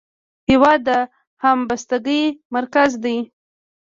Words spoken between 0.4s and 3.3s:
هېواد د همبستګۍ مرکز دی.